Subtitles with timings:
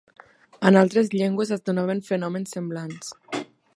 [0.69, 3.13] En altres llengües es donaven fenòmens semblants.